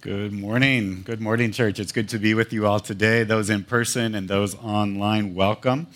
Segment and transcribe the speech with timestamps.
[0.00, 1.02] Good morning.
[1.04, 1.78] Good morning, church.
[1.78, 3.22] It's good to be with you all today.
[3.22, 5.88] Those in person and those online, welcome.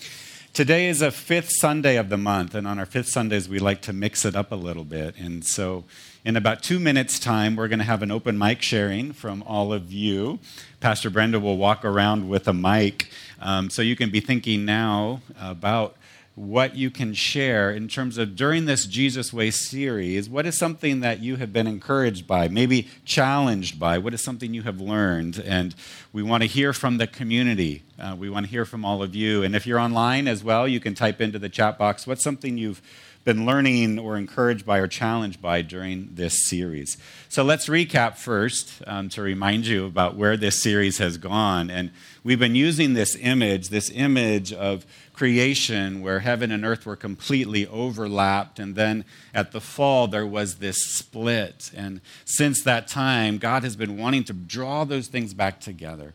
[0.52, 3.80] Today is a fifth Sunday of the month, and on our fifth Sundays, we like
[3.80, 5.16] to mix it up a little bit.
[5.16, 5.84] And so,
[6.22, 9.72] in about two minutes' time, we're going to have an open mic sharing from all
[9.72, 10.38] of you.
[10.80, 13.08] Pastor Brenda will walk around with a mic,
[13.40, 15.96] um, so you can be thinking now about
[16.34, 20.28] what you can share in terms of during this Jesus Way series.
[20.28, 23.98] What is something that you have been encouraged by, maybe challenged by?
[23.98, 25.38] What is something you have learned?
[25.38, 25.74] And
[26.12, 27.84] we want to hear from the community.
[27.98, 29.44] Uh, we want to hear from all of you.
[29.44, 32.58] And if you're online as well, you can type into the chat box what's something
[32.58, 32.82] you've
[33.24, 36.98] been learning or encouraged by or challenged by during this series.
[37.28, 41.70] So let's recap first um, to remind you about where this series has gone.
[41.70, 41.90] And
[42.22, 47.66] we've been using this image, this image of creation where heaven and earth were completely
[47.68, 48.58] overlapped.
[48.58, 51.70] And then at the fall, there was this split.
[51.74, 56.14] And since that time, God has been wanting to draw those things back together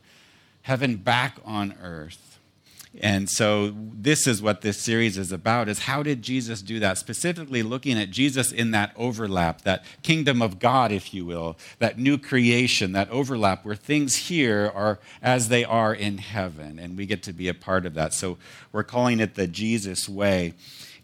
[0.63, 2.28] heaven back on earth.
[2.99, 6.97] And so this is what this series is about is how did Jesus do that?
[6.97, 11.99] Specifically looking at Jesus in that overlap, that kingdom of God if you will, that
[11.99, 17.05] new creation, that overlap where things here are as they are in heaven and we
[17.05, 18.13] get to be a part of that.
[18.13, 18.39] So
[18.71, 20.55] we're calling it the Jesus way.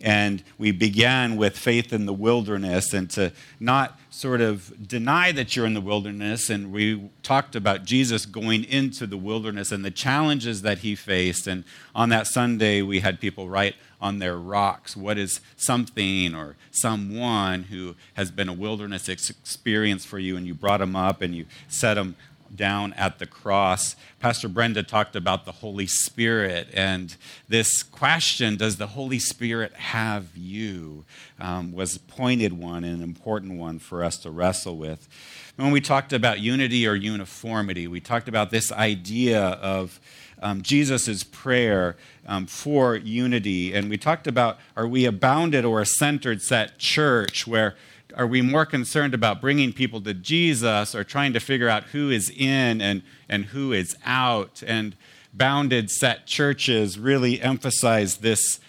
[0.01, 5.55] And we began with faith in the wilderness and to not sort of deny that
[5.55, 6.49] you're in the wilderness.
[6.49, 11.47] And we talked about Jesus going into the wilderness and the challenges that he faced.
[11.47, 16.55] And on that Sunday, we had people write on their rocks what is something or
[16.71, 20.37] someone who has been a wilderness experience for you.
[20.37, 22.15] And you brought them up and you set them
[22.55, 23.95] down at the cross.
[24.19, 27.15] Pastor Brenda talked about the Holy Spirit and
[27.47, 31.05] this question, does the Holy Spirit have you,
[31.39, 35.07] um, was a pointed one and an important one for us to wrestle with.
[35.55, 39.99] When we talked about unity or uniformity, we talked about this idea of
[40.41, 41.95] um, Jesus' prayer
[42.27, 43.73] um, for unity.
[43.73, 47.75] And we talked about are we a bounded or a centered set church where
[48.15, 52.09] are we more concerned about bringing people to Jesus or trying to figure out who
[52.09, 54.63] is in and, and who is out?
[54.65, 54.95] And
[55.33, 58.59] bounded set churches really emphasize this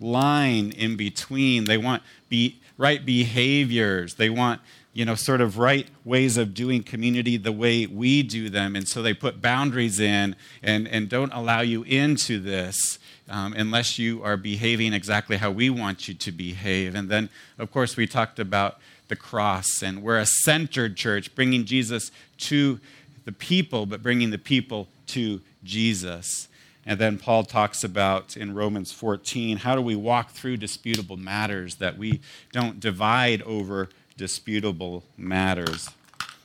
[0.00, 1.64] line in between.
[1.64, 4.16] They want be, right behaviors.
[4.16, 4.60] They want
[4.94, 8.76] you know, sort of right ways of doing community the way we do them.
[8.76, 12.98] And so they put boundaries in and, and don't allow you into this
[13.28, 16.94] um, unless you are behaving exactly how we want you to behave.
[16.94, 18.78] And then, of course, we talked about
[19.08, 22.80] the cross, and we're a centered church, bringing Jesus to
[23.24, 26.48] the people, but bringing the people to Jesus.
[26.84, 31.76] And then Paul talks about in Romans 14 how do we walk through disputable matters
[31.76, 35.88] that we don't divide over disputable matters,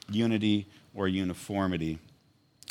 [0.10, 2.00] unity or uniformity.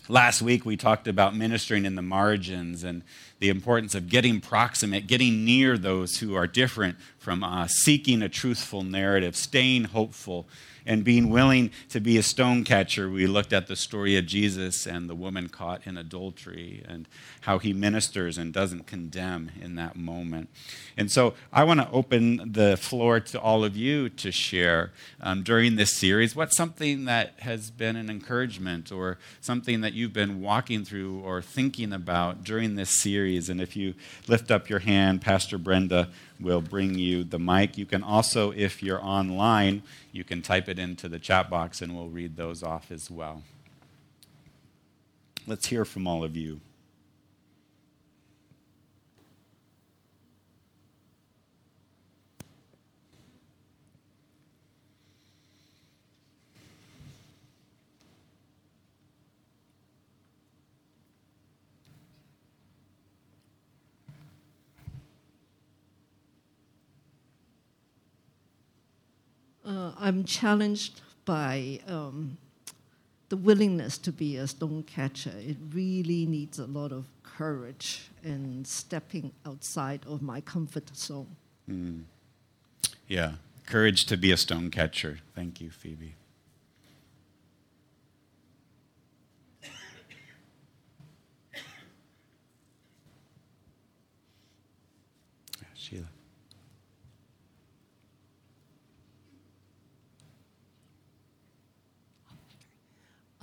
[0.08, 3.02] Last week, we talked about ministering in the margins and
[3.40, 8.28] the importance of getting proximate, getting near those who are different from us, seeking a
[8.28, 10.46] truthful narrative, staying hopeful,
[10.86, 13.10] and being willing to be a stone catcher.
[13.10, 17.08] We looked at the story of Jesus and the woman caught in adultery and
[17.42, 20.48] how he ministers and doesn't condemn in that moment.
[20.96, 25.42] And so I want to open the floor to all of you to share um,
[25.42, 30.40] during this series what's something that has been an encouragement or something that you've been
[30.40, 33.48] walking through or thinking about during this series.
[33.48, 33.94] And if you
[34.28, 36.08] lift up your hand, Pastor Brenda
[36.40, 37.78] will bring you the mic.
[37.78, 39.82] You can also, if you're online,
[40.12, 43.42] you can type it into the chat box and we'll read those off as well.
[45.46, 46.60] Let's hear from all of you.
[69.66, 72.38] Uh, I'm challenged by um,
[73.28, 75.32] the willingness to be a stone catcher.
[75.36, 81.36] It really needs a lot of courage and stepping outside of my comfort zone.
[81.68, 82.02] Mm.
[83.08, 83.32] Yeah,
[83.66, 85.18] courage to be a stone catcher.
[85.34, 86.14] Thank you, Phoebe.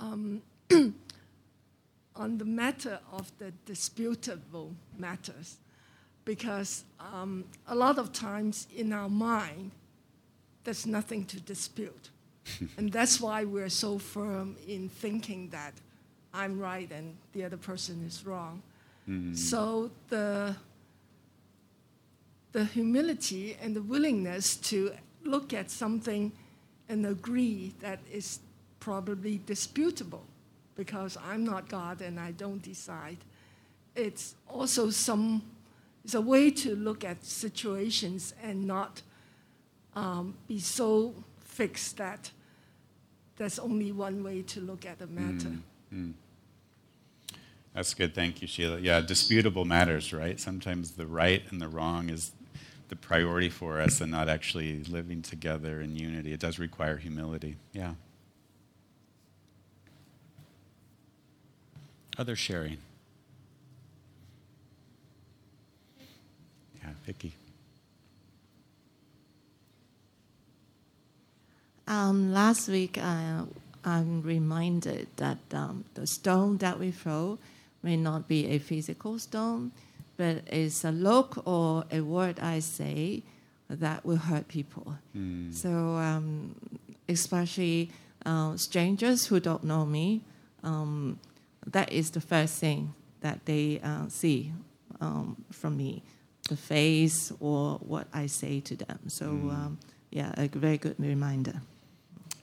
[0.04, 0.42] Um,
[2.16, 5.56] on the matter of the disputable matters,
[6.24, 9.70] because um, a lot of times in our mind,
[10.64, 12.10] there's nothing to dispute.
[12.76, 15.72] and that's why we're so firm in thinking that
[16.32, 18.62] I'm right and the other person is wrong.
[19.08, 19.36] Mm.
[19.36, 20.56] So the
[22.52, 24.92] the humility and the willingness to
[25.24, 26.30] look at something
[26.88, 28.38] and agree that is
[28.84, 30.26] probably disputable
[30.76, 33.16] because I'm not God and I don't decide.
[33.96, 35.42] It's also some
[36.04, 39.00] it's a way to look at situations and not
[39.96, 42.30] um, be so fixed that
[43.36, 45.48] there's only one way to look at a matter.
[45.48, 45.62] Mm,
[45.94, 46.12] mm.
[47.72, 48.14] That's good.
[48.14, 48.78] Thank you, Sheila.
[48.80, 50.38] Yeah, disputable matters, right?
[50.38, 52.32] Sometimes the right and the wrong is
[52.88, 56.34] the priority for us and not actually living together in unity.
[56.34, 57.56] It does require humility.
[57.72, 57.94] Yeah.
[62.16, 62.78] Other sharing.
[66.82, 67.32] Yeah, Vicky.
[71.86, 73.44] Um, last week, uh,
[73.84, 77.38] I'm reminded that um, the stone that we throw
[77.82, 79.72] may not be a physical stone,
[80.16, 83.22] but it's a look or a word I say
[83.68, 84.96] that will hurt people.
[85.16, 85.52] Mm.
[85.52, 86.54] So, um,
[87.08, 87.90] especially
[88.24, 90.22] uh, strangers who don't know me,
[90.62, 91.18] um,
[91.66, 94.52] that is the first thing that they uh, see
[95.00, 96.02] um, from me
[96.48, 98.98] the face or what I say to them.
[99.08, 99.50] So, Mm.
[99.54, 99.78] um,
[100.10, 101.62] yeah, a very good reminder.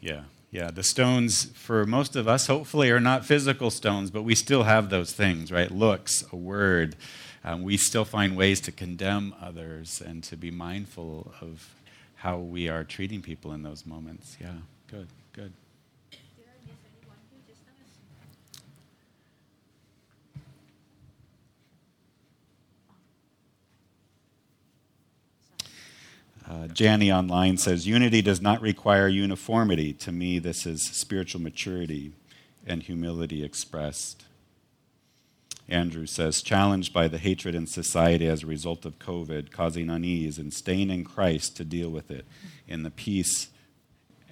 [0.01, 0.71] Yeah, yeah.
[0.71, 4.89] The stones, for most of us, hopefully, are not physical stones, but we still have
[4.89, 5.69] those things, right?
[5.71, 6.95] Looks, a word.
[7.43, 11.75] Um, we still find ways to condemn others and to be mindful of
[12.15, 14.37] how we are treating people in those moments.
[14.41, 14.57] Yeah,
[14.87, 15.53] good, good.
[26.51, 29.93] Uh, Janny online says, Unity does not require uniformity.
[29.93, 32.11] To me, this is spiritual maturity
[32.67, 34.25] and humility expressed.
[35.69, 40.37] Andrew says, challenged by the hatred in society as a result of COVID, causing unease,
[40.37, 42.25] and staying in Christ to deal with it
[42.67, 43.47] in the peace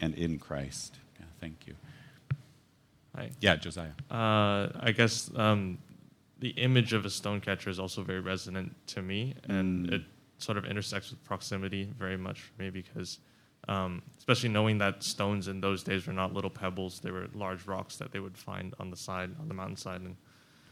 [0.01, 0.97] and in Christ.
[1.17, 1.75] Yeah, thank you.
[3.15, 3.29] Hi.
[3.39, 3.91] Yeah, Josiah.
[4.11, 5.77] Uh, I guess um,
[6.39, 9.93] the image of a stone catcher is also very resonant to me, and Mm.
[9.93, 10.01] it
[10.41, 13.19] sort of intersects with proximity very much for me because,
[13.67, 17.65] um, especially knowing that stones in those days were not little pebbles; they were large
[17.67, 20.15] rocks that they would find on the side, on the mountainside, and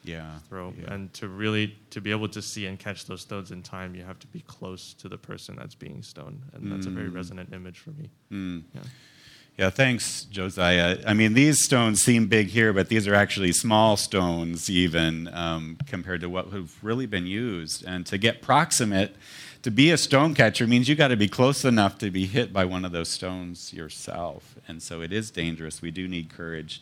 [0.04, 0.40] Yeah.
[0.48, 0.74] throw.
[0.80, 0.94] yeah.
[0.94, 4.04] And to really to be able to see and catch those stones in time, you
[4.04, 7.16] have to be close to the person that's being stoned, and that's a very Mm.
[7.16, 8.10] resonant image for me.
[8.32, 8.64] Mm.
[8.74, 8.82] Yeah.
[9.58, 11.00] Yeah, thanks, Josiah.
[11.08, 15.78] I mean, these stones seem big here, but these are actually small stones, even um,
[15.88, 17.84] compared to what have really been used.
[17.84, 19.16] And to get proximate,
[19.64, 22.54] to be a stone catcher means you got to be close enough to be hit
[22.54, 24.56] by one of those stones yourself.
[24.68, 25.82] And so it is dangerous.
[25.82, 26.82] We do need courage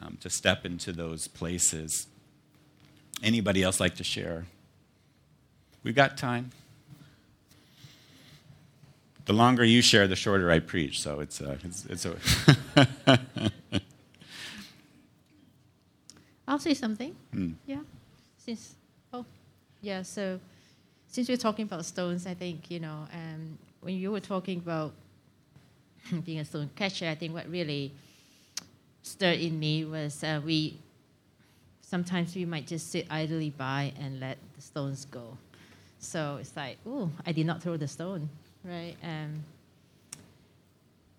[0.00, 2.06] um, to step into those places.
[3.22, 4.46] Anybody else like to share?
[5.82, 6.50] We've got time.
[9.26, 11.00] The longer you share, the shorter I preach.
[11.00, 12.16] So it's uh, it's, it's a
[16.48, 17.14] I'll say something.
[17.34, 17.54] Mm.
[17.66, 17.80] Yeah.
[18.38, 18.74] Since
[19.12, 19.24] oh,
[19.82, 20.02] yeah.
[20.02, 20.40] So
[21.10, 24.92] since we're talking about stones, I think you know, um, when you were talking about
[26.24, 27.92] being a stone catcher, I think what really
[29.02, 30.78] stirred in me was uh, we
[31.82, 35.36] sometimes we might just sit idly by and let the stones go.
[35.98, 38.28] So it's like, oh, I did not throw the stone,
[38.64, 38.94] right?
[39.02, 39.44] Um,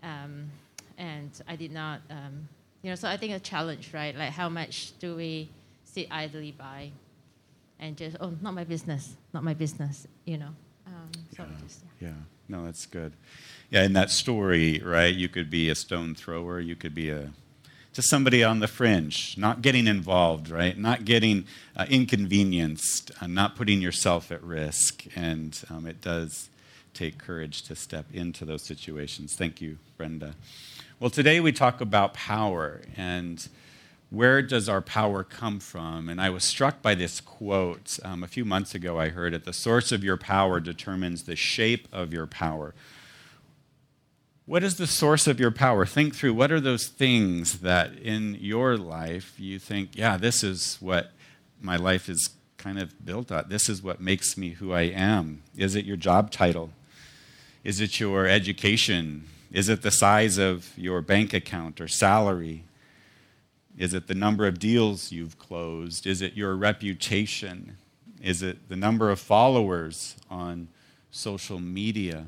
[0.01, 0.49] um,
[0.97, 2.47] and I did not, um,
[2.81, 2.95] you know.
[2.95, 4.15] So I think a challenge, right?
[4.15, 5.49] Like how much do we
[5.83, 6.91] sit idly by
[7.81, 10.53] and just, oh, not my business, not my business, you know?
[10.87, 11.49] Um, so Yeah.
[11.63, 12.07] just, yeah.
[12.07, 12.13] yeah.
[12.47, 13.13] No, that's good.
[13.69, 15.13] Yeah, in that story, right?
[15.13, 16.59] You could be a stone thrower.
[16.59, 17.31] You could be a
[17.93, 20.77] just somebody on the fringe, not getting involved, right?
[20.77, 21.45] Not getting
[21.75, 25.05] uh, inconvenienced, uh, not putting yourself at risk.
[25.13, 26.49] And um, it does
[26.93, 29.35] take courage to step into those situations.
[29.37, 30.35] Thank you, Brenda.
[31.01, 33.45] Well, today we talk about power and
[34.11, 36.09] where does our power come from?
[36.09, 38.99] And I was struck by this quote um, a few months ago.
[38.99, 42.75] I heard it The source of your power determines the shape of your power.
[44.45, 45.85] What is the source of your power?
[45.85, 50.75] Think through what are those things that in your life you think, yeah, this is
[50.81, 51.11] what
[51.61, 53.45] my life is kind of built on.
[53.47, 55.41] This is what makes me who I am.
[55.55, 56.71] Is it your job title?
[57.63, 59.29] Is it your education?
[59.53, 62.65] Is it the size of your bank account or salary?
[63.81, 66.05] Is it the number of deals you've closed?
[66.05, 67.77] Is it your reputation?
[68.21, 70.67] Is it the number of followers on
[71.09, 72.27] social media?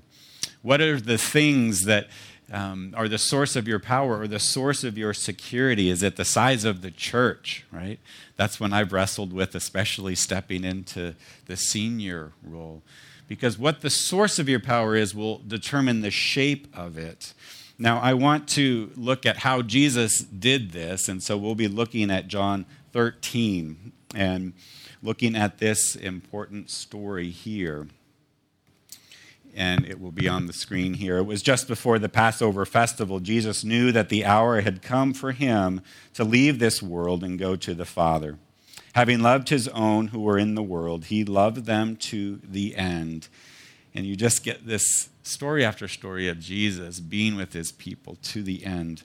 [0.63, 2.07] What are the things that
[2.51, 5.91] um, or the source of your power or the source of your security?
[5.91, 7.99] Is it the size of the church, right?
[8.35, 11.13] That's when I've wrestled with, especially stepping into
[11.45, 12.81] the senior role.
[13.27, 17.35] Because what the source of your power is will determine the shape of it.
[17.83, 22.09] Now, I want to look at how Jesus did this, and so we'll be looking
[22.11, 24.53] at John 13 and
[25.01, 27.89] looking at this important story here
[29.53, 31.17] and it will be on the screen here.
[31.17, 33.19] It was just before the Passover festival.
[33.19, 35.81] Jesus knew that the hour had come for him
[36.13, 38.39] to leave this world and go to the Father.
[38.93, 43.27] Having loved his own who were in the world, he loved them to the end.
[43.93, 48.43] And you just get this story after story of Jesus being with his people to
[48.43, 49.03] the end.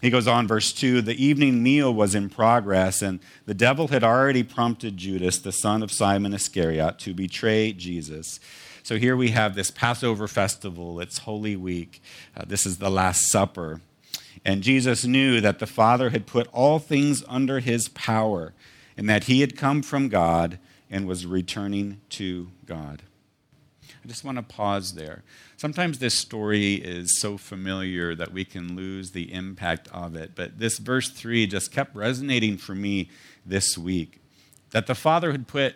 [0.00, 4.04] He goes on, verse 2 The evening meal was in progress, and the devil had
[4.04, 8.40] already prompted Judas, the son of Simon Iscariot, to betray Jesus.
[8.82, 12.00] So here we have this Passover festival, it's Holy Week.
[12.36, 13.80] Uh, this is the Last Supper.
[14.44, 18.54] And Jesus knew that the Father had put all things under his power
[18.96, 20.58] and that he had come from God
[20.90, 23.02] and was returning to God.
[24.08, 25.22] I just want to pause there.
[25.58, 30.58] Sometimes this story is so familiar that we can lose the impact of it, but
[30.58, 33.10] this verse 3 just kept resonating for me
[33.44, 34.22] this week
[34.70, 35.74] that the Father had put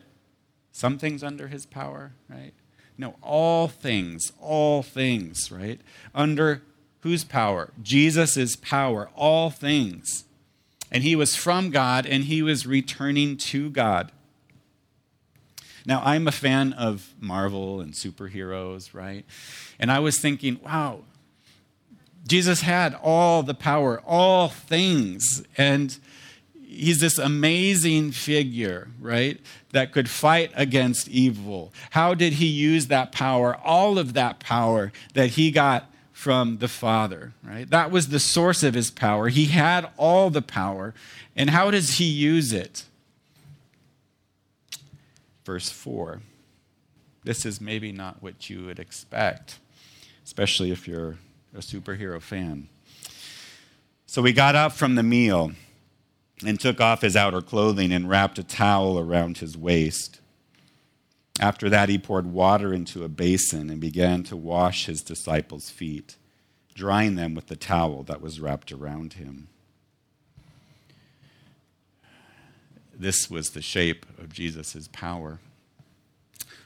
[0.70, 2.54] some things under his power, right?
[2.96, 5.82] No, all things, all things, right?
[6.14, 6.62] Under
[7.00, 7.68] whose power?
[7.82, 10.24] Jesus' power, all things.
[10.90, 14.10] And he was from God and he was returning to God.
[15.84, 19.24] Now, I'm a fan of Marvel and superheroes, right?
[19.78, 21.00] And I was thinking, wow,
[22.26, 25.42] Jesus had all the power, all things.
[25.56, 25.96] And
[26.64, 29.40] he's this amazing figure, right,
[29.72, 31.72] that could fight against evil.
[31.90, 36.68] How did he use that power, all of that power that he got from the
[36.68, 37.68] Father, right?
[37.68, 39.28] That was the source of his power.
[39.28, 40.94] He had all the power.
[41.34, 42.84] And how does he use it?
[45.52, 46.22] Verse 4.
[47.24, 49.58] This is maybe not what you would expect,
[50.24, 51.18] especially if you're
[51.54, 52.70] a superhero fan.
[54.06, 55.52] So he got up from the meal
[56.42, 60.22] and took off his outer clothing and wrapped a towel around his waist.
[61.38, 66.16] After that, he poured water into a basin and began to wash his disciples' feet,
[66.72, 69.48] drying them with the towel that was wrapped around him.
[73.02, 75.40] This was the shape of Jesus' power.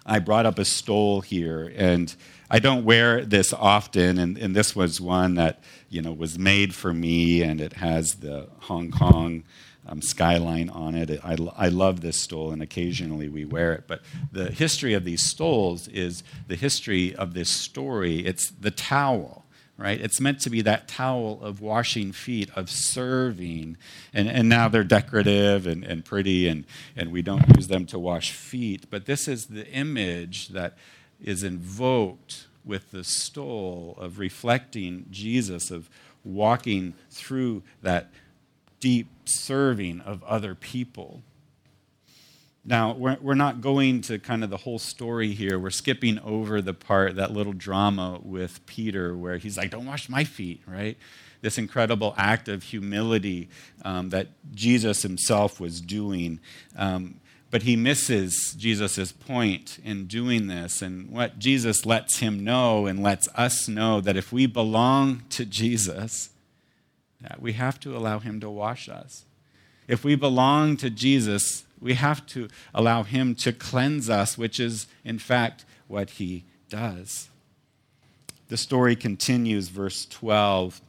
[0.05, 2.15] I brought up a stole here, and
[2.51, 6.75] I don't wear this often, and, and this was one that you know was made
[6.75, 9.45] for me, and it has the Hong Kong
[9.87, 11.19] um, skyline on it.
[11.25, 13.85] I, I love this stole, and occasionally we wear it.
[13.87, 18.27] But the history of these stoles is the history of this story.
[18.27, 19.46] It's the towel,
[19.79, 20.01] right?
[20.01, 23.77] It's meant to be that towel of washing feet, of serving.
[24.15, 26.65] And, and now they're decorative and, and pretty, and,
[26.97, 28.87] and we don't use them to wash feet.
[28.91, 30.77] But this is the image that
[31.23, 35.89] is invoked with the stole of reflecting Jesus, of
[36.25, 38.11] walking through that
[38.81, 41.23] deep serving of other people.
[42.69, 45.57] Now, we're, we're not going to kind of the whole story here.
[45.57, 50.09] We're skipping over the part, that little drama with Peter, where he's like, Don't wash
[50.09, 50.99] my feet, right?
[51.43, 53.49] This incredible act of humility
[53.85, 56.41] um, that Jesus himself was doing.
[56.77, 57.21] Um,
[57.53, 60.83] but he misses Jesus' point in doing this.
[60.83, 65.45] And what Jesus lets him know and lets us know that if we belong to
[65.45, 66.31] Jesus,
[67.21, 69.25] that we have to allow him to wash us.
[69.87, 74.87] If we belong to Jesus, we have to allow him to cleanse us, which is,
[75.05, 77.29] in fact, what he does.
[78.49, 80.81] The story continues, verse 12.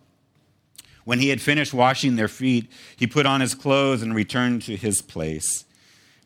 [1.05, 4.75] When he had finished washing their feet, he put on his clothes and returned to
[4.75, 5.65] his place.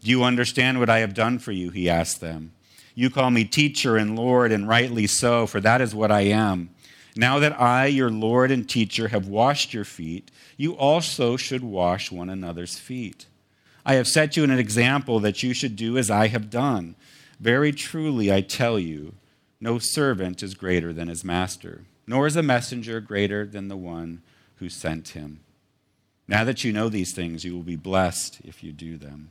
[0.02, 1.70] Do you understand what I have done for you?
[1.70, 2.54] He asked them.
[2.96, 6.72] You call me teacher and Lord, and rightly so, for that is what I am.
[7.16, 12.12] Now that I, your Lord and teacher, have washed your feet, you also should wash
[12.12, 13.28] one another's feet.
[13.86, 16.96] I have set you an example that you should do as I have done.
[17.40, 19.14] Very truly, I tell you,
[19.60, 24.22] no servant is greater than his master, nor is a messenger greater than the one
[24.58, 25.40] who sent him.
[26.28, 29.30] Now that you know these things, you will be blessed if you do them.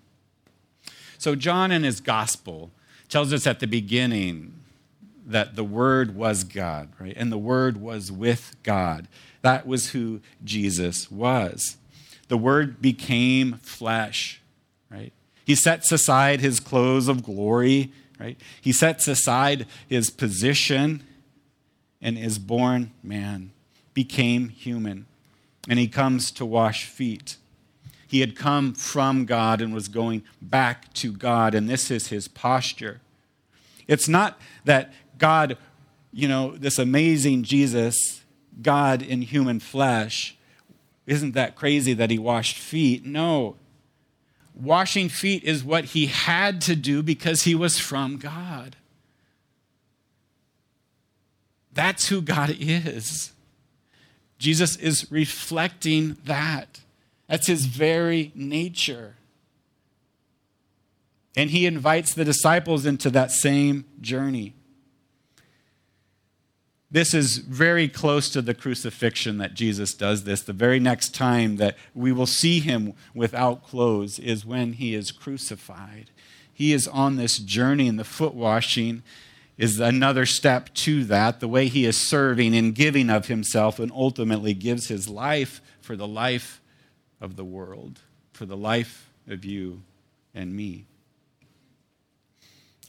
[1.18, 2.70] So, John in his gospel
[3.08, 4.54] tells us at the beginning
[5.26, 7.14] that the Word was God, right?
[7.16, 9.06] And the Word was with God.
[9.42, 11.76] That was who Jesus was.
[12.30, 14.40] The Word became flesh,
[14.88, 15.12] right?
[15.44, 18.40] He sets aside his clothes of glory, right?
[18.60, 21.02] He sets aside his position
[22.00, 23.50] and is born man.
[23.94, 25.06] became human
[25.68, 27.36] and he comes to wash feet.
[28.06, 32.28] He had come from God and was going back to God, and this is his
[32.28, 33.00] posture.
[33.88, 35.58] It's not that God,
[36.12, 38.22] you know, this amazing Jesus,
[38.62, 40.36] God in human flesh,
[41.10, 43.04] isn't that crazy that he washed feet?
[43.04, 43.56] No.
[44.54, 48.76] Washing feet is what he had to do because he was from God.
[51.72, 53.32] That's who God is.
[54.38, 56.80] Jesus is reflecting that.
[57.26, 59.16] That's his very nature.
[61.36, 64.54] And he invites the disciples into that same journey.
[66.92, 70.42] This is very close to the crucifixion that Jesus does this.
[70.42, 75.12] The very next time that we will see him without clothes is when he is
[75.12, 76.10] crucified.
[76.52, 79.04] He is on this journey, and the foot washing
[79.56, 81.38] is another step to that.
[81.38, 85.94] The way he is serving and giving of himself, and ultimately gives his life for
[85.94, 86.60] the life
[87.20, 88.00] of the world,
[88.32, 89.82] for the life of you
[90.34, 90.86] and me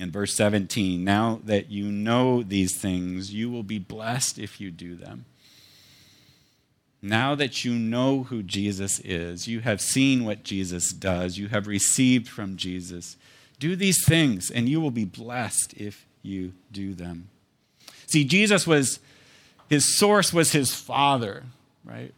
[0.01, 4.71] in verse 17 Now that you know these things, you will be blessed if you
[4.71, 5.25] do them.
[7.03, 11.67] Now that you know who Jesus is, you have seen what Jesus does, you have
[11.67, 13.15] received from Jesus,
[13.59, 17.29] do these things and you will be blessed if you do them.
[18.07, 18.99] See, Jesus was,
[19.69, 21.43] his source was his Father,
[21.85, 22.13] right?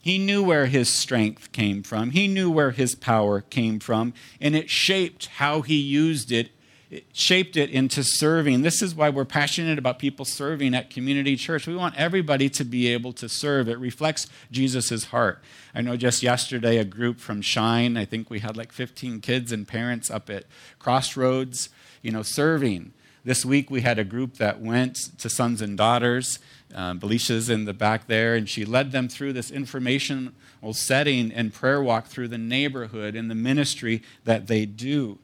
[0.00, 2.12] He knew where his strength came from.
[2.12, 6.50] He knew where his power came from, and it shaped how he used it
[6.90, 8.62] it shaped it into serving.
[8.62, 11.68] This is why we're passionate about people serving at Community Church.
[11.68, 13.68] We want everybody to be able to serve.
[13.68, 15.40] It reflects Jesus' heart.
[15.72, 19.52] I know just yesterday a group from Shine, I think we had like 15 kids
[19.52, 20.46] and parents up at
[20.80, 21.68] Crossroads,
[22.02, 22.92] you know, serving.
[23.24, 26.40] This week we had a group that went to Sons and Daughters.
[26.72, 30.32] Um, in the back there, and she led them through this informational
[30.70, 35.18] setting and prayer walk through the neighborhood and the ministry that they do.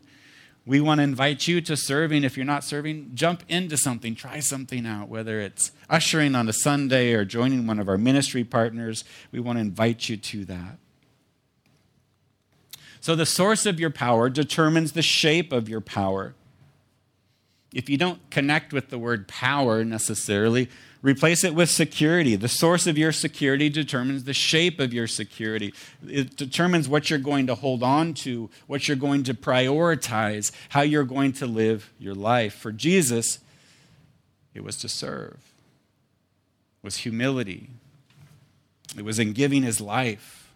[0.66, 2.24] We want to invite you to serving.
[2.24, 6.52] If you're not serving, jump into something, try something out, whether it's ushering on a
[6.52, 9.05] Sunday or joining one of our ministry partners.
[9.31, 10.79] We want to invite you to that.
[13.00, 16.35] So, the source of your power determines the shape of your power.
[17.72, 20.68] If you don't connect with the word power necessarily,
[21.07, 22.35] Replace it with security.
[22.35, 25.73] The source of your security determines the shape of your security.
[26.05, 30.81] It determines what you're going to hold on to, what you're going to prioritize, how
[30.81, 32.55] you're going to live your life.
[32.55, 33.38] For Jesus,
[34.53, 37.71] it was to serve, it was humility,
[38.99, 40.51] it was in giving his life.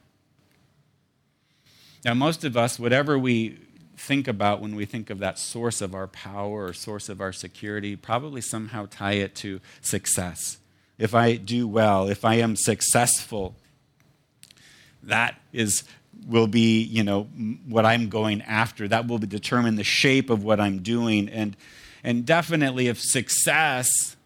[2.04, 3.56] Now, most of us, whatever we
[4.00, 7.32] think about when we think of that source of our power or source of our
[7.32, 10.58] security, probably somehow tie it to success.
[10.98, 13.54] If I do well, if I am successful,
[15.02, 15.84] that is
[16.26, 17.24] will be you know
[17.66, 18.86] what i'm going after.
[18.88, 21.28] That will determine the shape of what i'm doing.
[21.28, 21.56] And
[22.02, 24.16] and definitely if success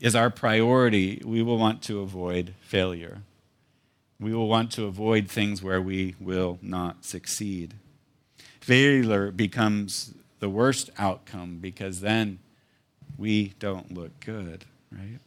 [0.00, 3.22] is our priority we will want to avoid failure
[4.20, 7.74] we will want to avoid things where we will not succeed.
[8.60, 12.38] Failure becomes the worst outcome because then
[13.18, 15.18] we don't look good, right?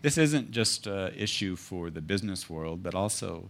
[0.00, 3.48] This isn't just an issue for the business world, but also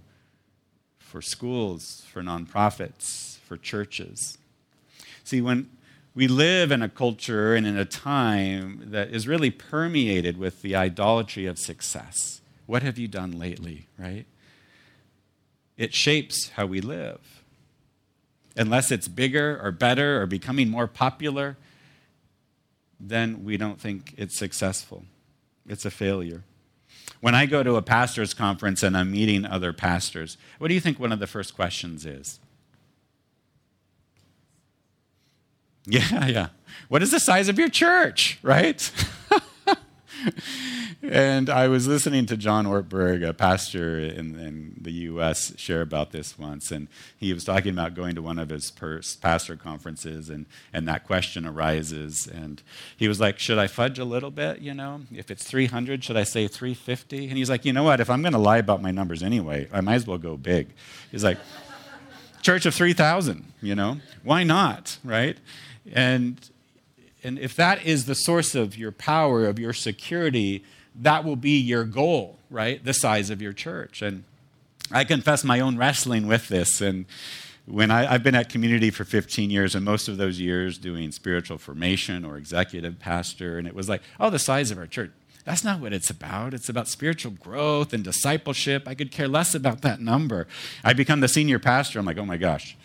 [0.99, 4.39] for schools, for nonprofits, for churches.
[5.25, 5.69] See, when
[6.15, 10.75] we live in a culture and in a time that is really permeated with the
[10.75, 14.27] idolatry of success what have you done lately, right?
[15.79, 17.43] It shapes how we live.
[18.59, 21.57] Unless it's bigger or better or becoming more popular,
[23.01, 25.07] then we don't think it's successful.
[25.67, 26.45] It's a failure.
[27.21, 30.81] When I go to a pastor's conference and I'm meeting other pastors, what do you
[30.81, 32.39] think one of the first questions is?
[35.87, 36.49] Yeah, yeah.
[36.89, 38.93] What is the size of your church, right?
[41.01, 46.11] and I was listening to John Ortberg, a pastor in, in, the U.S., share about
[46.11, 48.73] this once, and he was talking about going to one of his
[49.21, 52.63] pastor conferences, and, and that question arises, and
[52.97, 54.59] he was like, "Should I fudge a little bit?
[54.59, 58.01] You know, if it's 300, should I say 350?" And he's like, "You know what?
[58.01, 60.69] If I'm going to lie about my numbers anyway, I might as well go big."
[61.13, 61.39] He's like,
[62.43, 63.45] "Church of 3,000.
[63.63, 64.99] You know, why not?
[65.05, 65.39] Right?"
[65.93, 66.41] And
[67.23, 70.65] and if that is the source of your power, of your security,
[71.01, 72.85] that will be your goal, right?
[72.85, 74.03] The size of your church.
[74.03, 74.25] And
[74.91, 76.81] I confess my own wrestling with this.
[76.81, 77.07] And
[77.67, 81.13] when I, have been at community for 15 years, and most of those years doing
[81.13, 85.11] spiritual formation or executive pastor, and it was like, oh, the size of our church.
[85.45, 86.53] That's not what it's about.
[86.53, 88.87] It's about spiritual growth and discipleship.
[88.87, 90.47] I could care less about that number.
[90.85, 91.99] I become the senior pastor.
[91.99, 92.77] I'm like, oh my gosh,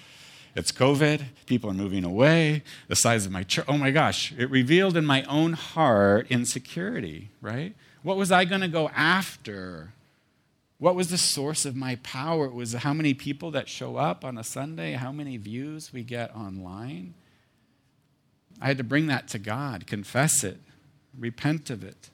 [0.55, 1.23] it's COVID.
[1.45, 2.63] People are moving away.
[2.87, 3.65] The size of my church.
[3.67, 4.33] Oh my gosh.
[4.37, 7.75] It revealed in my own heart insecurity, right?
[8.03, 9.93] What was I going to go after?
[10.77, 12.45] What was the source of my power?
[12.45, 16.03] It was how many people that show up on a Sunday, how many views we
[16.03, 17.13] get online.
[18.61, 20.59] I had to bring that to God, confess it,
[21.17, 22.09] repent of it,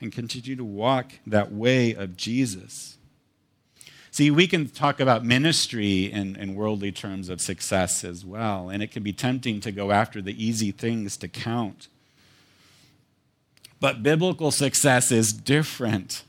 [0.00, 2.96] and continue to walk that way of Jesus.
[4.10, 8.82] See, we can talk about ministry in, in worldly terms of success as well, and
[8.82, 11.86] it can be tempting to go after the easy things to count.
[13.80, 16.24] But biblical success is different.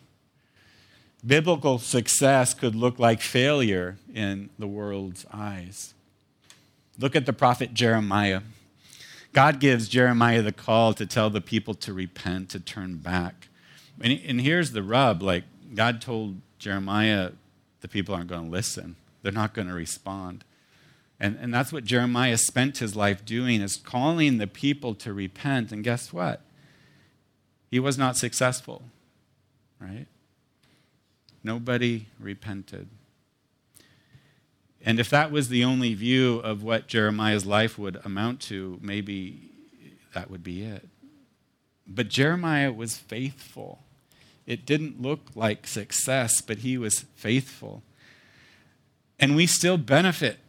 [1.25, 5.93] Biblical success could look like failure in the world's eyes.
[6.97, 8.41] Look at the prophet Jeremiah.
[9.33, 13.47] God gives Jeremiah the call to tell the people to repent, to turn back.
[14.01, 17.31] And, and here's the rub like, God told Jeremiah
[17.81, 20.43] the people aren't going to listen, they're not going to respond.
[21.19, 25.71] And, and that's what Jeremiah spent his life doing, is calling the people to repent.
[25.71, 26.41] And guess what?
[27.69, 28.84] He was not successful,
[29.79, 30.08] right?
[31.43, 32.88] Nobody repented.
[34.84, 39.51] And if that was the only view of what Jeremiah's life would amount to, maybe
[40.13, 40.88] that would be it.
[41.86, 43.79] But Jeremiah was faithful.
[44.45, 47.84] It didn't look like success, but he was faithful.
[49.19, 50.39] And we still benefit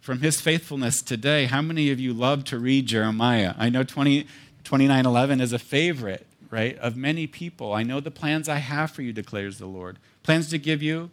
[0.00, 1.46] from his faithfulness today.
[1.46, 3.54] How many of you love to read Jeremiah?
[3.58, 4.22] I know 20,
[4.64, 7.72] 2911 is a favorite, right, of many people.
[7.72, 9.98] I know the plans I have for you, declares the Lord.
[10.22, 11.10] Plans to give you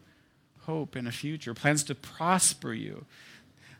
[0.61, 3.05] hope in a future, plans to prosper you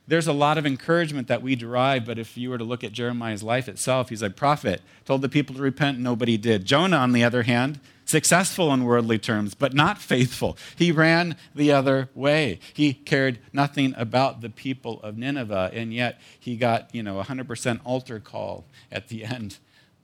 [0.07, 2.93] there's a lot of encouragement that we derive, but if you were to look at
[2.93, 6.63] Jeremiah's life itself, he's a prophet, told the people to repent, nobody did.
[6.63, 10.57] Jonah, on the other hand, successful in worldly terms, but not faithful.
[10.77, 12.59] He ran the other way.
[12.73, 17.81] He cared nothing about the people of Nineveh, and yet he got, you know, 100%
[17.83, 19.57] altar call at the end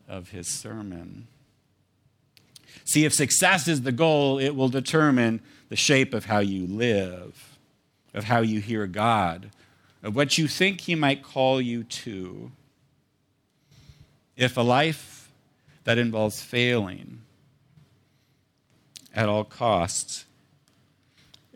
[0.10, 1.28] of his sermon.
[2.86, 7.58] See, if success is the goal, it will determine the shape of how you live,
[8.14, 9.50] of how you hear God
[10.04, 12.52] of what you think He might call you to.
[14.36, 15.32] If a life
[15.86, 17.22] that involves failing
[19.16, 20.26] at all costs,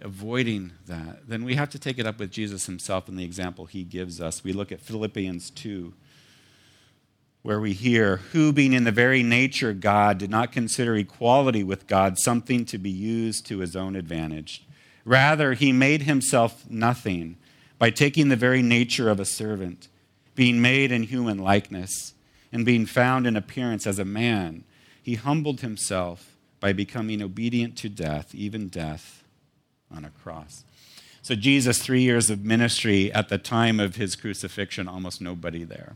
[0.02, 3.66] avoiding that, then we have to take it up with Jesus Himself and the example
[3.66, 4.44] He gives us.
[4.44, 5.94] We look at Philippians 2
[7.41, 11.88] where we hear, Who, being in the very nature God, did not consider equality with
[11.88, 14.65] God something to be used to his own advantage.
[15.06, 17.38] Rather, he made himself nothing
[17.80, 19.88] by taking the very nature of a servant,
[20.36, 22.13] being made in human likeness,
[22.52, 24.63] and being found in appearance as a man,
[25.02, 29.23] he humbled himself by becoming obedient to death, even death
[29.89, 30.65] on a cross.
[31.21, 35.95] So, Jesus, three years of ministry at the time of his crucifixion, almost nobody there.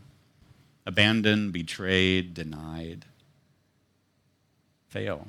[0.84, 3.04] Abandoned, betrayed, denied.
[4.88, 5.28] Fail.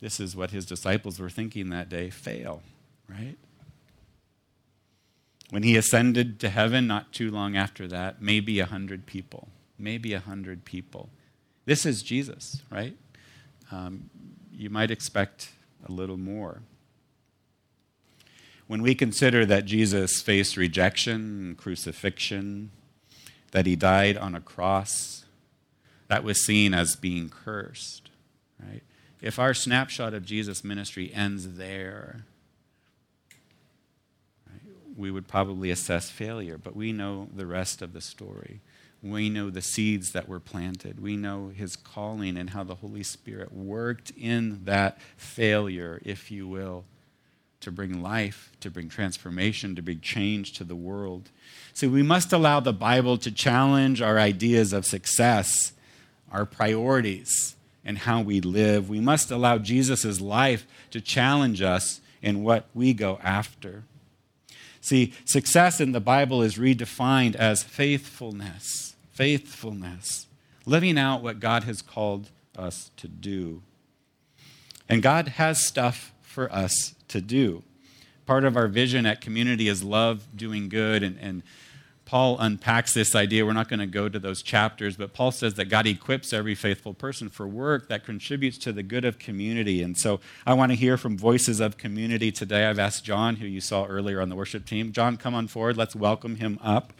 [0.00, 2.62] This is what his disciples were thinking that day fail,
[3.08, 3.36] right?
[5.50, 9.48] When he ascended to heaven, not too long after that, maybe a hundred people.
[9.78, 11.10] Maybe a hundred people.
[11.64, 12.96] This is Jesus, right?
[13.72, 14.10] Um,
[14.52, 15.50] you might expect
[15.86, 16.62] a little more.
[18.68, 22.70] When we consider that Jesus faced rejection, crucifixion,
[23.50, 25.24] that he died on a cross,
[26.08, 28.10] that was seen as being cursed,
[28.62, 28.82] right?
[29.20, 32.24] If our snapshot of Jesus' ministry ends there,
[34.96, 38.60] we would probably assess failure, but we know the rest of the story.
[39.02, 41.00] We know the seeds that were planted.
[41.00, 46.46] We know his calling and how the Holy Spirit worked in that failure, if you
[46.46, 46.84] will,
[47.60, 51.30] to bring life, to bring transformation, to bring change to the world.
[51.72, 55.72] So we must allow the Bible to challenge our ideas of success,
[56.32, 58.88] our priorities, and how we live.
[58.88, 63.84] We must allow Jesus' life to challenge us in what we go after.
[64.80, 68.94] See, success in the Bible is redefined as faithfulness.
[69.12, 70.26] Faithfulness.
[70.64, 73.62] Living out what God has called us to do.
[74.88, 77.62] And God has stuff for us to do.
[78.24, 81.42] Part of our vision at community is love, doing good, and, and
[82.04, 83.44] Paul unpacks this idea.
[83.46, 86.54] We're not going to go to those chapters, but Paul says that God equips every
[86.54, 89.82] faithful person for work that contributes to the good of community.
[89.82, 92.66] And so I want to hear from voices of community today.
[92.66, 94.92] I've asked John, who you saw earlier on the worship team.
[94.92, 95.76] John, come on forward.
[95.76, 96.92] Let's welcome him up.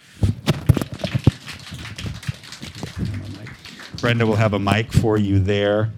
[4.01, 5.91] Brenda will have a mic for you there.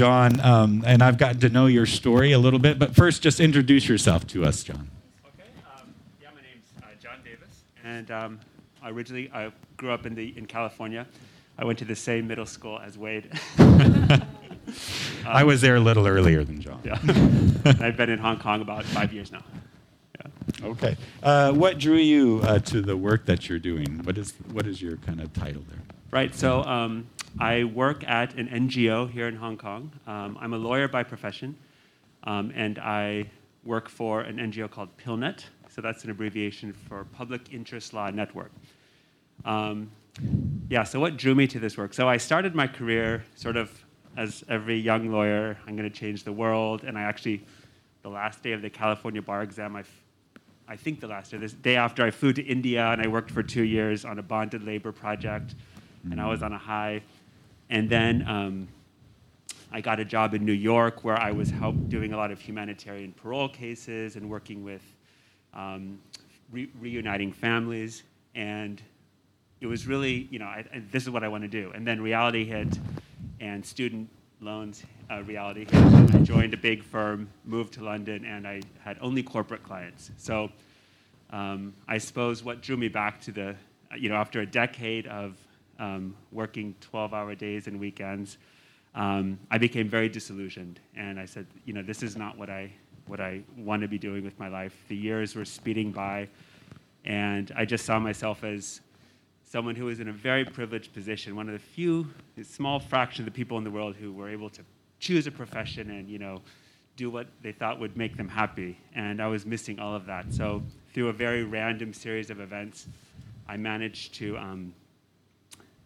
[0.00, 3.38] John, um, and I've gotten to know your story a little bit, but first, just
[3.38, 4.88] introduce yourself to us, John.
[5.26, 5.44] Okay.
[5.76, 8.40] Um, yeah, my name's uh, John Davis, and um,
[8.82, 11.06] originally I grew up in the in California.
[11.58, 13.30] I went to the same middle school as Wade.
[15.26, 16.80] I was there a little earlier than John.
[16.82, 16.94] Yeah,
[17.78, 19.42] I've been in Hong Kong about five years now.
[20.18, 20.66] Yeah.
[20.66, 20.96] Okay.
[21.22, 23.98] Uh, what drew you uh, to the work that you're doing?
[24.04, 25.82] What is what is your kind of title there?
[26.10, 26.34] Right.
[26.34, 27.06] So um,
[27.38, 29.92] I work at an NGO here in Hong Kong.
[30.06, 31.56] Um, I'm a lawyer by profession,
[32.24, 33.30] um, and I
[33.64, 35.44] work for an NGO called PILNET.
[35.68, 38.50] So that's an abbreviation for Public Interest Law Network.
[39.44, 39.90] Um,
[40.68, 40.82] yeah.
[40.82, 41.94] So what drew me to this work?
[41.94, 43.70] So I started my career sort of
[44.16, 45.56] as every young lawyer.
[45.66, 47.44] I'm going to change the world, and I actually,
[48.02, 49.84] the last day of the California bar exam, I
[50.70, 53.32] I think the last day, this day after I flew to India and I worked
[53.32, 55.56] for two years on a bonded labor project
[56.08, 57.02] and I was on a high.
[57.70, 58.68] And then um,
[59.70, 62.40] I got a job in New York where I was help doing a lot of
[62.40, 64.82] humanitarian parole cases and working with
[65.54, 66.00] um,
[66.50, 68.02] re- reuniting families.
[68.34, 68.82] And
[69.60, 71.70] it was really, you know, I, I, this is what I want to do.
[71.72, 72.76] And then reality hit,
[73.38, 74.08] and student
[74.40, 75.74] loans uh, reality hit.
[75.74, 80.10] And I joined a big firm, moved to London, and I had only corporate clients.
[80.16, 80.50] So
[81.30, 83.54] um, I suppose what drew me back to the,
[83.96, 85.36] you know, after a decade of
[85.80, 88.38] um, working 12 hour days and weekends,
[88.94, 90.78] um, I became very disillusioned.
[90.96, 92.70] And I said, you know, this is not what I,
[93.06, 94.74] what I want to be doing with my life.
[94.88, 96.28] The years were speeding by,
[97.04, 98.80] and I just saw myself as
[99.44, 102.06] someone who was in a very privileged position, one of the few,
[102.42, 104.62] small fraction of the people in the world who were able to
[105.00, 106.40] choose a profession and, you know,
[106.96, 108.78] do what they thought would make them happy.
[108.94, 110.32] And I was missing all of that.
[110.32, 110.62] So
[110.92, 112.86] through a very random series of events,
[113.48, 114.74] I managed to um,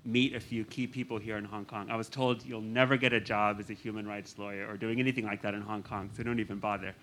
[0.04, 1.90] meet a few key people here in Hong Kong.
[1.90, 5.00] I was told you'll never get a job as a human rights lawyer or doing
[5.00, 6.94] anything like that in Hong Kong, so don't even bother.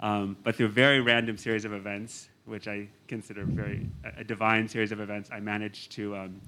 [0.00, 4.66] Um, but through a very random series of events, which I consider very a divine
[4.66, 6.40] series of events, I managed to um,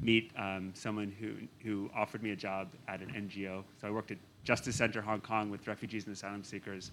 [0.00, 3.62] meet um, someone who, who offered me a job at an NGO.
[3.80, 6.90] So I worked at Justice Center Hong Kong with refugees and asylum seekers,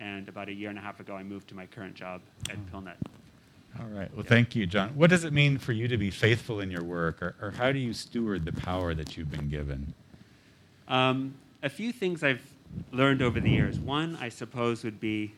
[0.00, 2.56] and about a year and a half ago, I moved to my current job at
[2.70, 2.96] PILNET.
[3.78, 4.12] All right.
[4.14, 4.90] Well, thank you, John.
[4.90, 7.72] What does it mean for you to be faithful in your work, or, or how
[7.72, 9.94] do you steward the power that you've been given?
[10.88, 12.42] Um, a few things I've
[12.92, 13.78] learned over the years.
[13.78, 15.32] One, I suppose, would be,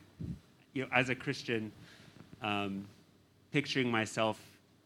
[0.73, 1.73] you know, as a Christian,
[2.43, 2.87] um,
[3.53, 4.41] picturing myself,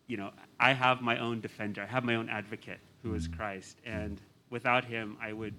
[0.08, 1.82] you know, I have my own defender.
[1.82, 5.54] I have my own advocate, who is Christ, and without him, I would,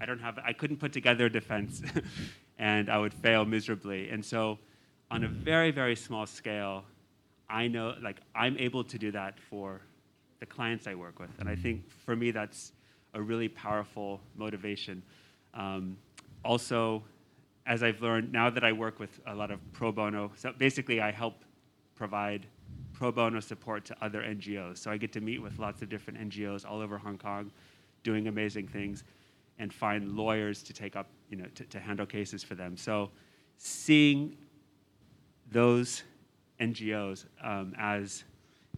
[0.00, 1.82] I don't have, I couldn't put together a defense,
[2.58, 4.10] and I would fail miserably.
[4.10, 4.58] And so,
[5.10, 6.84] on a very, very small scale,
[7.52, 9.82] I know, like, I'm able to do that for
[10.40, 11.30] the clients I work with.
[11.38, 12.72] And I think for me, that's
[13.12, 15.02] a really powerful motivation.
[15.52, 15.98] Um,
[16.44, 17.02] also,
[17.66, 21.00] as I've learned, now that I work with a lot of pro bono, so basically
[21.00, 21.44] I help
[21.94, 22.46] provide
[22.92, 24.78] pro bono support to other NGOs.
[24.78, 27.52] So I get to meet with lots of different NGOs all over Hong Kong
[28.02, 29.04] doing amazing things
[29.58, 32.76] and find lawyers to take up, you know, to, to handle cases for them.
[32.76, 33.10] So
[33.58, 34.36] seeing
[35.50, 36.02] those
[36.60, 38.24] NGOs um, as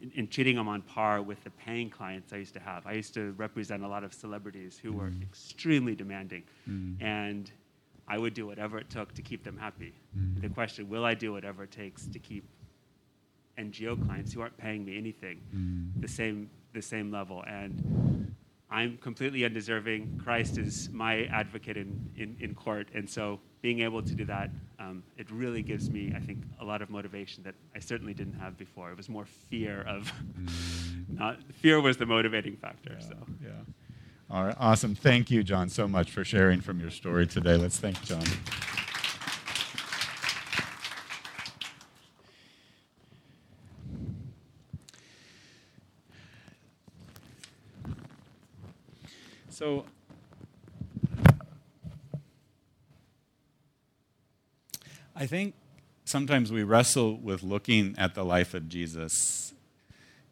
[0.01, 2.87] in, in, treating them on par with the paying clients I used to have.
[2.87, 7.03] I used to represent a lot of celebrities who were extremely demanding, Mm.
[7.03, 7.51] and
[8.09, 9.93] I would do whatever it took to keep them happy.
[10.19, 10.41] Mm.
[10.43, 12.45] The question: Will I do whatever it takes to keep
[13.59, 16.01] NGO clients who aren't paying me anything Mm.
[16.01, 17.45] the same the same level?
[17.47, 18.24] And
[18.71, 20.21] I'm completely undeserving.
[20.23, 24.51] Christ is my advocate in, in, in court, and so being able to do that,
[24.79, 28.35] um, it really gives me, I think, a lot of motivation that I certainly didn't
[28.35, 28.91] have before.
[28.91, 30.13] It was more fear of,
[31.09, 32.99] not fear was the motivating factor.
[33.01, 33.17] So.
[33.43, 33.51] Yeah.
[34.31, 34.57] All right.
[34.59, 34.95] Awesome.
[34.95, 37.57] Thank you, John, so much for sharing from your story today.
[37.57, 38.25] Let's thank John.
[49.55, 49.85] So,
[55.15, 55.55] I think
[56.05, 59.55] sometimes we wrestle with looking at the life of Jesus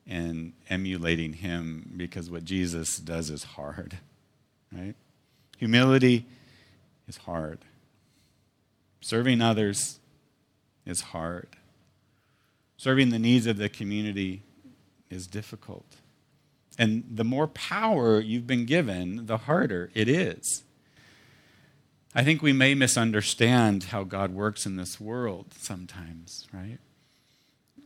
[0.08, 3.96] and emulating him because what Jesus does is hard,
[4.72, 4.96] right?
[5.58, 6.26] Humility
[7.06, 7.60] is hard.
[9.00, 10.00] Serving others
[10.84, 11.46] is hard.
[12.76, 14.42] Serving the needs of the community
[15.10, 16.01] is difficult.
[16.78, 20.64] And the more power you've been given, the harder it is.
[22.14, 26.78] I think we may misunderstand how God works in this world sometimes, right?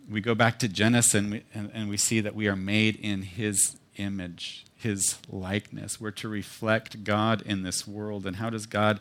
[0.09, 2.97] We go back to Genesis and we, and, and we see that we are made
[2.97, 6.01] in His image, His likeness.
[6.01, 8.27] We're to reflect God in this world.
[8.27, 9.01] And how does God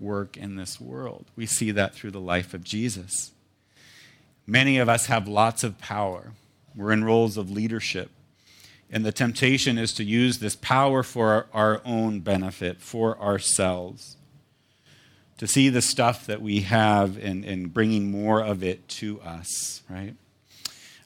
[0.00, 1.26] work in this world?
[1.36, 3.32] We see that through the life of Jesus.
[4.46, 6.32] Many of us have lots of power,
[6.74, 8.10] we're in roles of leadership.
[8.92, 14.16] And the temptation is to use this power for our own benefit, for ourselves
[15.42, 19.82] to see the stuff that we have and, and bringing more of it to us,
[19.90, 20.14] right?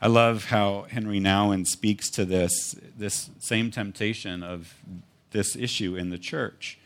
[0.03, 4.75] I love how Henry Nouwen speaks to this, this same temptation of
[5.31, 6.79] this issue in the church.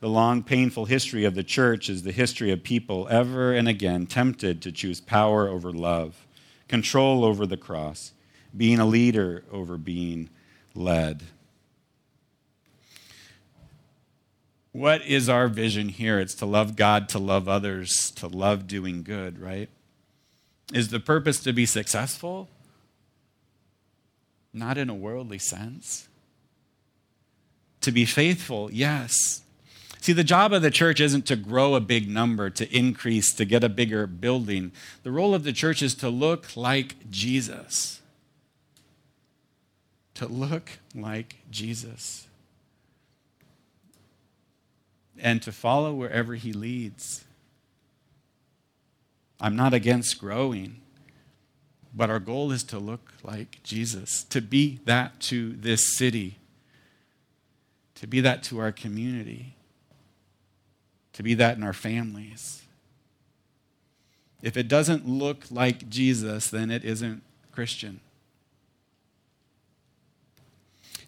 [0.00, 4.06] The long, painful history of the church is the history of people ever and again
[4.06, 6.26] tempted to choose power over love,
[6.68, 8.12] control over the cross,
[8.56, 10.30] being a leader over being
[10.74, 11.22] led.
[14.72, 16.18] What is our vision here?
[16.18, 19.68] It's to love God, to love others, to love doing good, right?
[20.72, 22.48] Is the purpose to be successful?
[24.52, 26.08] Not in a worldly sense.
[27.82, 29.42] To be faithful, yes.
[30.00, 33.44] See, the job of the church isn't to grow a big number, to increase, to
[33.44, 34.72] get a bigger building.
[35.02, 38.00] The role of the church is to look like Jesus.
[40.14, 42.28] To look like Jesus
[45.18, 47.24] and to follow wherever He leads.
[49.40, 50.80] I'm not against growing,
[51.94, 56.38] but our goal is to look like Jesus, to be that to this city,
[57.96, 59.54] to be that to our community,
[61.12, 62.62] to be that in our families.
[64.42, 68.00] If it doesn't look like Jesus, then it isn't Christian.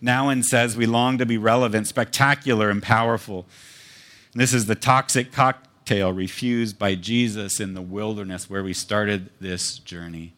[0.02, 3.46] Nouwen says we long to be relevant, spectacular, and powerful.
[4.34, 9.78] This is the toxic cocktail refused by Jesus in the wilderness where we started this
[9.78, 10.34] journey.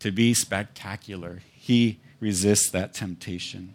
[0.00, 3.74] To be spectacular, he resists that temptation.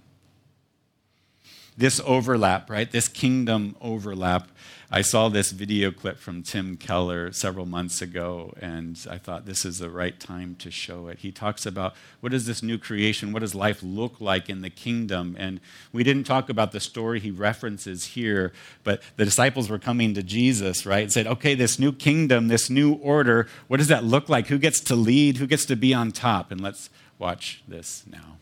[1.75, 2.91] This overlap, right?
[2.91, 4.49] This kingdom overlap
[4.91, 9.63] I saw this video clip from Tim Keller several months ago, and I thought this
[9.63, 11.19] is the right time to show it.
[11.19, 13.31] He talks about what is this new creation?
[13.31, 15.35] What does life look like in the kingdom?
[15.37, 15.59] And
[15.93, 18.51] we didn't talk about the story he references here,
[18.83, 21.03] but the disciples were coming to Jesus, right?
[21.03, 24.47] And said, okay, this new kingdom, this new order, what does that look like?
[24.47, 25.37] Who gets to lead?
[25.37, 26.51] Who gets to be on top?
[26.51, 28.38] And let's watch this now.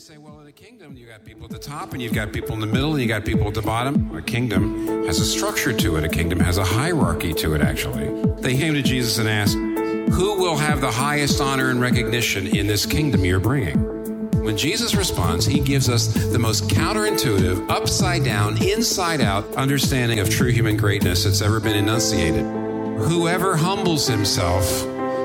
[0.00, 2.54] Say, well, in a kingdom, you got people at the top and you've got people
[2.54, 4.16] in the middle and you got people at the bottom.
[4.16, 8.08] A kingdom has a structure to it, a kingdom has a hierarchy to it, actually.
[8.40, 12.66] They came to Jesus and asked, Who will have the highest honor and recognition in
[12.66, 13.78] this kingdom you're bringing?
[14.42, 20.30] When Jesus responds, he gives us the most counterintuitive, upside down, inside out understanding of
[20.30, 22.46] true human greatness that's ever been enunciated.
[23.02, 24.80] Whoever humbles himself,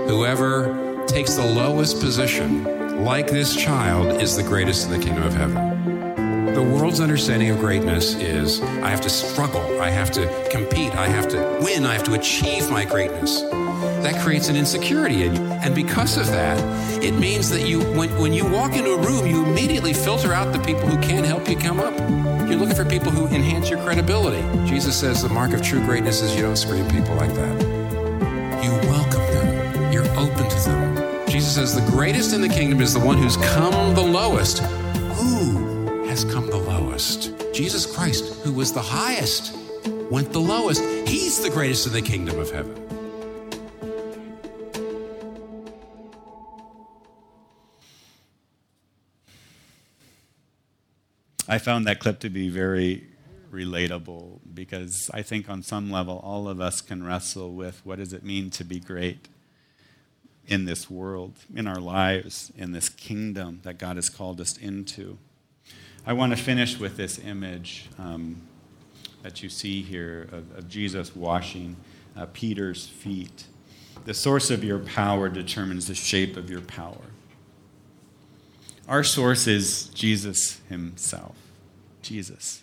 [0.10, 5.34] whoever takes the lowest position, like this child, is the greatest in the kingdom of
[5.34, 6.54] heaven.
[6.54, 11.08] The world's understanding of greatness is I have to struggle, I have to compete, I
[11.08, 13.42] have to win, I have to achieve my greatness.
[13.42, 15.42] That creates an insecurity in you.
[15.42, 16.58] And because of that,
[17.04, 20.54] it means that you when, when you walk into a room, you immediately filter out
[20.54, 21.94] the people who can't help you come up.
[22.48, 24.42] You're looking for people who enhance your credibility.
[24.66, 27.62] Jesus says the mark of true greatness is you don't screen people like that.
[28.64, 29.92] You welcome them.
[29.92, 30.85] You're open to them.
[31.36, 34.60] Jesus says, The greatest in the kingdom is the one who's come the lowest.
[34.60, 37.34] Who has come the lowest?
[37.54, 39.54] Jesus Christ, who was the highest,
[40.10, 40.82] went the lowest.
[41.06, 42.74] He's the greatest in the kingdom of heaven.
[51.50, 53.08] I found that clip to be very
[53.52, 58.14] relatable because I think on some level all of us can wrestle with what does
[58.14, 59.28] it mean to be great?
[60.48, 65.18] In this world, in our lives, in this kingdom that God has called us into.
[66.06, 68.42] I want to finish with this image um,
[69.24, 71.76] that you see here of, of Jesus washing
[72.16, 73.46] uh, Peter's feet.
[74.06, 77.02] The source of your power determines the shape of your power.
[78.88, 81.36] Our source is Jesus Himself.
[82.04, 82.62] Jesus.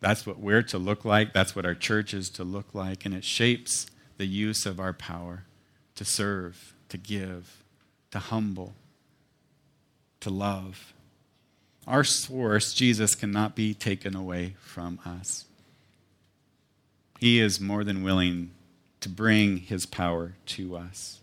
[0.00, 1.34] That's what we're to look like.
[1.34, 3.04] That's what our church is to look like.
[3.04, 3.86] And it shapes
[4.16, 5.44] the use of our power
[5.94, 7.62] to serve, to give,
[8.10, 8.74] to humble,
[10.20, 10.92] to love.
[11.86, 15.44] Our source, Jesus, cannot be taken away from us.
[17.20, 18.50] He is more than willing
[19.00, 21.20] to bring his power to us.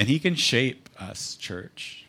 [0.00, 2.06] And He can shape us, church,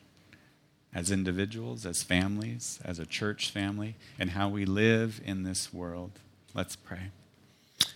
[0.93, 6.11] as individuals, as families, as a church family, and how we live in this world.
[6.53, 7.11] Let's pray.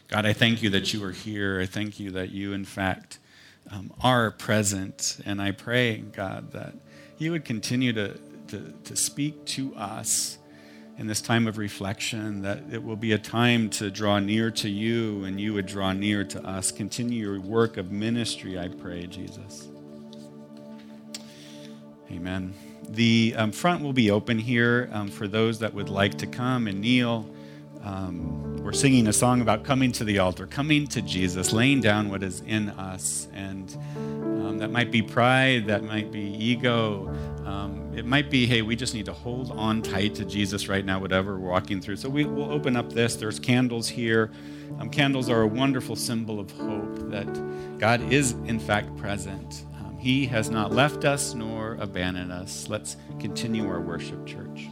[0.10, 1.62] God, I thank you that you are here.
[1.62, 3.20] I thank you that you, in fact,
[3.72, 5.20] um, are present.
[5.26, 6.76] And I pray, God, that
[7.18, 10.38] you would continue to, to, to speak to us
[10.97, 14.70] in this time of reflection, that it will be a time to draw near to
[14.70, 16.72] you and you would draw near to us.
[16.72, 19.68] Continue your work of ministry, I pray, Jesus.
[22.09, 22.53] Amen.
[22.88, 26.68] The um, front will be open here um, for those that would like to come
[26.68, 27.30] and kneel.
[27.84, 32.09] Um, we're singing a song about coming to the altar, coming to Jesus, laying down
[32.09, 33.28] what is in us.
[33.32, 37.16] And um, that might be pride, that might be ego.
[37.45, 40.84] Um, it might be, hey, we just need to hold on tight to Jesus right
[40.84, 41.97] now, whatever we're walking through.
[41.97, 43.16] So we, will open up this.
[43.16, 44.32] There's candles here.
[44.80, 49.63] Um, candles are a wonderful symbol of hope that God is, in fact, present.
[49.78, 52.68] Um, he has not left us nor abandoned us.
[52.68, 54.70] Let's continue our worship, church.